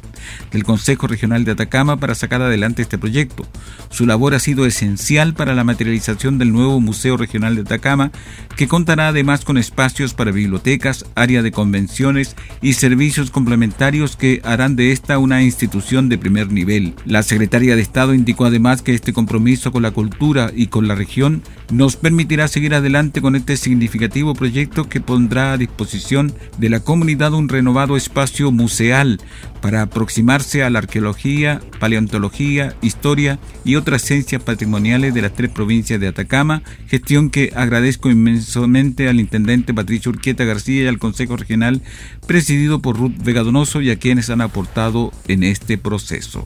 del 0.52 0.66
Consejo 0.66 1.08
Regional 1.08 1.46
de 1.46 1.52
Atacama 1.52 1.65
para 1.70 2.16
sacar 2.16 2.42
adelante 2.42 2.82
este 2.82 2.98
proyecto. 2.98 3.46
Su 3.90 4.06
labor 4.06 4.34
ha 4.34 4.40
sido 4.40 4.66
esencial 4.66 5.34
para 5.34 5.56
la 5.56 5.64
materialización 5.64 6.38
del 6.38 6.52
nuevo 6.52 6.80
Museo 6.80 7.18
Regional 7.18 7.56
de 7.56 7.62
Atacama, 7.62 8.12
que 8.56 8.68
contará 8.68 9.10
además 9.10 9.44
con 9.44 9.58
espacios 9.58 10.14
para 10.14 10.32
bibliotecas, 10.32 11.06
área 11.16 11.42
de 11.42 11.52
convenciones 11.52 12.36
y 12.62 12.74
servicios 12.74 13.32
complementarios 13.32 14.16
que 14.16 14.42
harán 14.44 14.76
de 14.76 14.92
esta 14.92 15.18
una 15.18 15.44
institución 15.44 16.08
de 16.08 16.18
primer 16.18 16.52
nivel. 16.52 16.94
La 17.06 17.24
secretaria 17.24 17.76
de 17.76 17.82
Estado 17.82 18.14
indicó 18.14 18.46
además 18.46 18.82
que 18.82 18.94
este 18.94 19.14
compromiso 19.14 19.72
con 19.72 19.82
la 19.82 19.92
cultura 19.92 20.52
y 20.56 20.68
con 20.68 20.88
la 20.88 20.96
región 20.96 21.42
nos 21.72 21.96
permitirá 21.96 22.48
seguir 22.48 22.74
adelante 22.74 23.22
con 23.22 23.36
este 23.36 23.58
significativo 23.58 24.34
proyecto 24.34 24.88
que 24.88 25.02
pondrá 25.02 25.54
a 25.54 25.58
disposición 25.58 26.34
de 26.58 26.70
la 26.70 26.80
comunidad 26.80 27.34
un 27.34 27.50
renovado 27.50 27.98
espacio 27.98 28.52
museal 28.52 29.20
para 29.66 29.82
aproximarse 29.82 30.64
a 30.64 30.70
la 30.70 30.78
arqueología, 30.78 31.60
paleontología, 31.80 32.76
historia 32.84 33.40
y 33.64 33.78
otras 33.78 34.04
ciencias 34.04 34.44
patrimoniales 34.44 35.12
de 35.16 35.24
las 35.24 35.34
tres 35.34 35.50
provincias 35.50 36.00
de 36.00 36.08
Atacama, 36.08 36.62
gestión 36.86 37.32
que 37.32 37.52
agradezco 37.56 38.12
inmensamente 38.12 39.10
al 39.10 39.20
intendente 39.20 39.74
Patricio 39.74 40.12
Urquieta 40.12 40.44
García 40.44 40.84
y 40.84 40.88
al 40.88 41.00
Consejo 41.00 41.36
Regional 41.36 41.82
presidido 42.28 42.80
por 42.80 42.96
Ruth 42.96 43.16
Vegadonoso 43.24 43.82
y 43.82 43.90
a 43.90 43.98
quienes 43.98 44.30
han 44.30 44.42
aportado 44.42 45.12
en 45.28 45.42
este 45.42 45.80
proceso. 45.80 46.46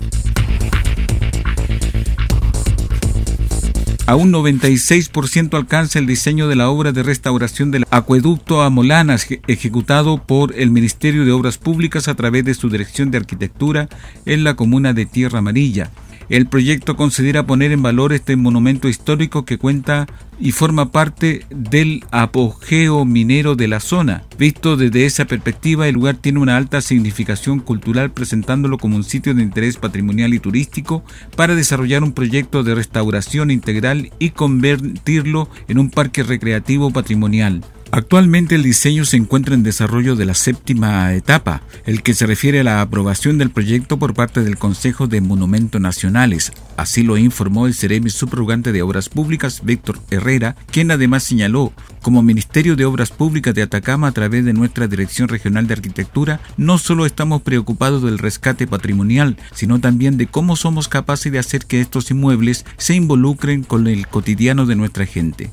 A 4.10 4.16
un 4.16 4.34
96% 4.34 5.56
alcanza 5.56 6.00
el 6.00 6.08
diseño 6.08 6.48
de 6.48 6.56
la 6.56 6.72
obra 6.72 6.92
de 6.92 7.04
restauración 7.04 7.70
del 7.70 7.86
acueducto 7.92 8.64
a 8.64 8.72
Molanas, 8.72 9.28
ejecutado 9.46 10.24
por 10.24 10.56
el 10.58 10.72
Ministerio 10.72 11.26
de 11.26 11.32
Obras 11.32 11.60
Públicas 11.60 12.08
a 12.08 12.16
través 12.16 12.44
de 12.44 12.56
su 12.56 12.72
Dirección 12.72 13.12
de 13.12 13.20
Arquitectura 13.20 13.88
en 14.26 14.44
la 14.44 14.56
comuna 14.56 14.94
de 14.94 15.06
Tierra 15.06 15.38
Amarilla. 15.38 15.92
El 16.30 16.46
proyecto 16.46 16.96
considera 16.96 17.48
poner 17.48 17.72
en 17.72 17.82
valor 17.82 18.14
este 18.14 18.36
monumento 18.36 18.88
histórico 18.88 19.46
que 19.46 19.58
cuenta 19.58 20.06
y 20.40 20.52
forma 20.52 20.92
parte 20.92 21.44
del 21.50 22.06
apogeo 22.12 23.04
minero 23.04 23.56
de 23.56 23.68
la 23.68 23.80
zona. 23.80 24.24
Visto 24.38 24.78
desde 24.78 25.06
esa 25.06 25.26
perspectiva, 25.26 25.88
el 25.88 25.96
lugar 25.96 26.18
tiene 26.18 26.40
una 26.40 26.56
alta 26.56 26.82
significación 26.82 27.60
cultural 27.60 28.12
presentándolo 28.12 28.78
como 28.78 28.96
un 28.96 29.04
sitio 29.04 29.34
de 29.34 29.42
interés 29.42 29.78
patrimonial 29.78 30.36
y 30.36 30.40
turístico 30.40 31.04
para 31.36 31.56
desarrollar 31.56 32.04
un 32.04 32.14
proyecto 32.14 32.62
de 32.62 32.76
restauración 32.76 33.50
integral 33.50 34.12
y 34.20 34.30
convertirlo 34.30 35.50
en 35.68 35.80
un 35.80 35.90
parque 35.90 36.22
recreativo 36.22 36.92
patrimonial. 36.92 37.64
Actualmente 37.92 38.54
el 38.54 38.62
diseño 38.62 39.04
se 39.04 39.18
encuentra 39.18 39.56
en 39.56 39.64
desarrollo 39.64 40.16
de 40.16 40.26
la 40.26 40.36
séptima 40.36 41.12
etapa, 41.16 41.64
el 41.88 42.04
que 42.04 42.14
se 42.14 42.28
refiere 42.28 42.60
a 42.60 42.64
la 42.64 42.82
aprobación 42.82 43.40
del 43.40 43.50
proyecto 43.50 43.98
por 43.98 44.14
parte 44.14 44.44
del 44.44 44.58
Consejo 44.58 45.08
de 45.08 45.22
Monumentos 45.22 45.82
Nacionales. 45.82 46.52
Así 46.78 47.02
lo 47.02 47.18
informó 47.18 47.66
el 47.66 47.74
Ceremi 47.74 48.12
subrogante 48.12 48.72
de 48.72 48.84
Obras 48.84 49.10
Públicas, 49.10 49.62
Víctor 49.64 50.00
Herrera, 50.12 50.56
quien 50.72 50.92
además 50.92 51.24
señaló, 51.24 51.74
como 52.04 52.22
Ministerio 52.22 52.76
de 52.76 52.86
Obras 52.86 53.10
Públicas 53.10 53.56
de 53.56 53.64
Atacama 53.64 54.08
a 54.08 54.12
través 54.12 54.46
de 54.46 54.54
nuestra 54.54 54.88
Dirección 54.88 55.28
Regional 55.28 55.66
de 55.66 55.74
Arquitectura, 55.74 56.42
no 56.58 56.78
solo 56.78 57.08
estamos 57.08 57.42
preocupados 57.42 58.04
del 58.04 58.20
rescate 58.20 58.68
patrimonial, 58.68 59.36
sino 59.56 59.80
también 59.80 60.16
de 60.18 60.28
cómo 60.28 60.56
somos 60.56 60.90
capaces 60.90 61.32
de 61.32 61.40
hacer 61.40 61.66
que 61.66 61.82
estos 61.82 62.12
inmuebles 62.12 62.66
se 62.78 62.94
involucren 62.94 63.64
con 63.64 63.88
el 63.88 64.08
cotidiano 64.08 64.68
de 64.68 64.76
nuestra 64.76 65.08
gente. 65.08 65.50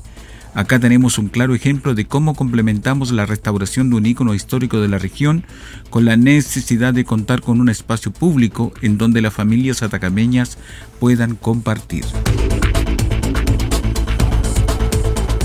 Acá 0.53 0.79
tenemos 0.79 1.17
un 1.17 1.27
claro 1.27 1.53
ejemplo 1.53 1.93
de 1.93 2.05
cómo 2.05 2.35
complementamos 2.35 3.11
la 3.11 3.25
restauración 3.25 3.89
de 3.89 3.95
un 3.97 4.05
ícono 4.05 4.33
histórico 4.33 4.81
de 4.81 4.87
la 4.87 4.97
región 4.97 5.43
con 5.89 6.05
la 6.05 6.17
necesidad 6.17 6.93
de 6.93 7.05
contar 7.05 7.41
con 7.41 7.61
un 7.61 7.69
espacio 7.69 8.11
público 8.11 8.73
en 8.81 8.97
donde 8.97 9.21
las 9.21 9.33
familias 9.33 9.83
atacameñas 9.83 10.57
puedan 10.99 11.35
compartir. 11.35 12.05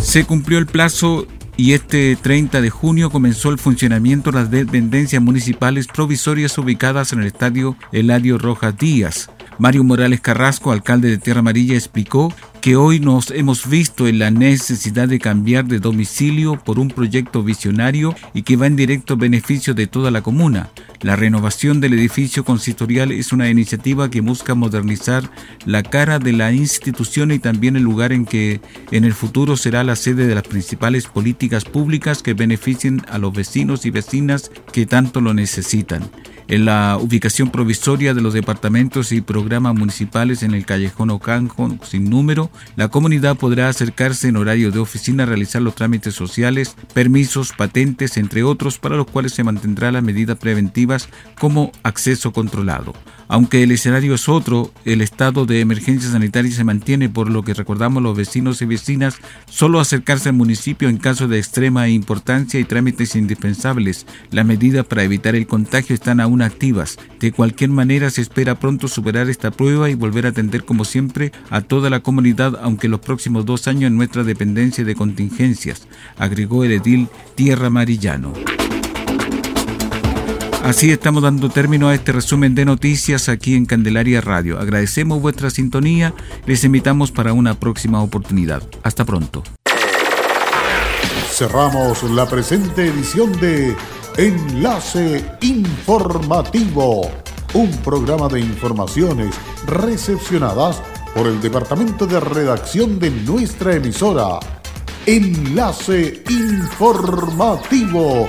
Se 0.00 0.24
cumplió 0.24 0.58
el 0.58 0.66
plazo 0.66 1.26
y 1.56 1.72
este 1.72 2.16
30 2.16 2.60
de 2.60 2.70
junio 2.70 3.10
comenzó 3.10 3.50
el 3.50 3.58
funcionamiento 3.58 4.30
de 4.30 4.38
las 4.38 4.50
dependencias 4.50 5.22
municipales 5.22 5.86
provisorias 5.86 6.56
ubicadas 6.58 7.12
en 7.12 7.20
el 7.20 7.26
estadio 7.26 7.76
Eladio 7.92 8.38
Rojas 8.38 8.76
Díaz. 8.76 9.30
Mario 9.58 9.84
Morales 9.84 10.20
Carrasco, 10.20 10.72
alcalde 10.72 11.08
de 11.08 11.18
Tierra 11.18 11.40
Amarilla, 11.40 11.74
explicó 11.74 12.34
que 12.62 12.76
hoy 12.76 13.00
nos 13.00 13.32
hemos 13.32 13.68
visto 13.68 14.06
en 14.06 14.20
la 14.20 14.30
necesidad 14.30 15.08
de 15.08 15.18
cambiar 15.18 15.64
de 15.64 15.80
domicilio 15.80 16.62
por 16.64 16.78
un 16.78 16.86
proyecto 16.86 17.42
visionario 17.42 18.14
y 18.34 18.42
que 18.42 18.54
va 18.54 18.68
en 18.68 18.76
directo 18.76 19.16
beneficio 19.16 19.74
de 19.74 19.88
toda 19.88 20.12
la 20.12 20.22
comuna. 20.22 20.70
La 21.00 21.16
renovación 21.16 21.80
del 21.80 21.94
edificio 21.94 22.44
consistorial 22.44 23.10
es 23.10 23.32
una 23.32 23.50
iniciativa 23.50 24.10
que 24.10 24.20
busca 24.20 24.54
modernizar 24.54 25.28
la 25.66 25.82
cara 25.82 26.20
de 26.20 26.34
la 26.34 26.52
institución 26.52 27.32
y 27.32 27.40
también 27.40 27.74
el 27.74 27.82
lugar 27.82 28.12
en 28.12 28.24
que 28.24 28.60
en 28.92 29.02
el 29.02 29.12
futuro 29.12 29.56
será 29.56 29.82
la 29.82 29.96
sede 29.96 30.28
de 30.28 30.36
las 30.36 30.44
principales 30.44 31.06
políticas 31.06 31.64
públicas 31.64 32.22
que 32.22 32.34
beneficien 32.34 33.02
a 33.10 33.18
los 33.18 33.32
vecinos 33.32 33.84
y 33.86 33.90
vecinas 33.90 34.52
que 34.72 34.86
tanto 34.86 35.20
lo 35.20 35.34
necesitan 35.34 36.08
en 36.48 36.64
la 36.64 36.98
ubicación 37.00 37.50
provisoria 37.50 38.14
de 38.14 38.20
los 38.20 38.34
departamentos 38.34 39.12
y 39.12 39.20
programas 39.20 39.74
municipales 39.74 40.42
en 40.42 40.54
el 40.54 40.66
callejón 40.66 41.10
Ocanjo 41.10 41.76
sin 41.84 42.10
número, 42.10 42.50
la 42.76 42.88
comunidad 42.88 43.36
podrá 43.36 43.68
acercarse 43.68 44.28
en 44.28 44.36
horario 44.36 44.70
de 44.70 44.78
oficina 44.78 45.22
a 45.22 45.26
realizar 45.26 45.62
los 45.62 45.74
trámites 45.74 46.14
sociales, 46.14 46.76
permisos, 46.94 47.52
patentes, 47.52 48.16
entre 48.16 48.42
otros, 48.42 48.78
para 48.78 48.96
los 48.96 49.06
cuales 49.06 49.32
se 49.32 49.44
mantendrá 49.44 49.92
las 49.92 50.02
medidas 50.02 50.38
preventivas 50.38 51.08
como 51.38 51.72
acceso 51.82 52.32
controlado. 52.32 52.94
Aunque 53.32 53.62
el 53.62 53.70
escenario 53.70 54.14
es 54.14 54.28
otro, 54.28 54.70
el 54.84 55.00
estado 55.00 55.46
de 55.46 55.60
emergencia 55.60 56.10
sanitaria 56.10 56.52
se 56.52 56.64
mantiene, 56.64 57.08
por 57.08 57.30
lo 57.30 57.42
que 57.42 57.54
recordamos 57.54 58.02
los 58.02 58.14
vecinos 58.14 58.60
y 58.60 58.66
vecinas 58.66 59.16
solo 59.46 59.80
acercarse 59.80 60.28
al 60.28 60.34
municipio 60.34 60.90
en 60.90 60.98
caso 60.98 61.28
de 61.28 61.38
extrema 61.38 61.88
importancia 61.88 62.60
y 62.60 62.64
trámites 62.64 63.16
indispensables. 63.16 64.06
Las 64.30 64.44
medidas 64.44 64.84
para 64.84 65.04
evitar 65.04 65.34
el 65.34 65.46
contagio 65.46 65.94
están 65.94 66.20
aún 66.20 66.42
activas. 66.42 66.98
De 67.20 67.32
cualquier 67.32 67.70
manera 67.70 68.10
se 68.10 68.20
espera 68.20 68.60
pronto 68.60 68.86
superar 68.86 69.30
esta 69.30 69.50
prueba 69.50 69.88
y 69.88 69.94
volver 69.94 70.26
a 70.26 70.28
atender 70.28 70.66
como 70.66 70.84
siempre 70.84 71.32
a 71.48 71.62
toda 71.62 71.88
la 71.88 72.00
comunidad, 72.00 72.60
aunque 72.62 72.88
los 72.88 73.00
próximos 73.00 73.46
dos 73.46 73.66
años 73.66 73.84
en 73.84 73.96
nuestra 73.96 74.24
dependencia 74.24 74.84
de 74.84 74.94
contingencias, 74.94 75.88
agregó 76.18 76.64
el 76.64 76.72
edil 76.72 77.08
Tierra 77.34 77.70
Marillano. 77.70 78.34
Así 80.62 80.90
estamos 80.92 81.24
dando 81.24 81.50
término 81.50 81.88
a 81.88 81.94
este 81.94 82.12
resumen 82.12 82.54
de 82.54 82.64
noticias 82.64 83.28
aquí 83.28 83.56
en 83.56 83.66
Candelaria 83.66 84.20
Radio. 84.20 84.60
Agradecemos 84.60 85.20
vuestra 85.20 85.50
sintonía, 85.50 86.14
les 86.46 86.62
invitamos 86.62 87.10
para 87.10 87.32
una 87.32 87.54
próxima 87.54 88.00
oportunidad. 88.00 88.62
Hasta 88.84 89.04
pronto. 89.04 89.42
Cerramos 91.32 92.04
la 92.04 92.28
presente 92.28 92.86
edición 92.86 93.32
de 93.40 93.74
Enlace 94.16 95.24
Informativo, 95.40 97.10
un 97.54 97.70
programa 97.78 98.28
de 98.28 98.38
informaciones 98.38 99.34
recepcionadas 99.66 100.80
por 101.12 101.26
el 101.26 101.40
Departamento 101.40 102.06
de 102.06 102.20
Redacción 102.20 103.00
de 103.00 103.10
nuestra 103.10 103.74
emisora. 103.74 104.38
Enlace 105.06 106.22
Informativo 106.30 108.28